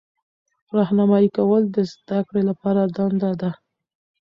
راهنمایي 0.75 1.29
کول 1.37 1.63
د 1.69 1.77
زده 1.91 2.19
کړې 2.27 2.41
لپاره 2.49 2.81
دنده 2.95 3.31
ده. 3.41 3.51